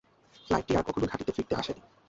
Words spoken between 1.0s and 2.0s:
ঘাঁটিতে ফিরে আসেনি।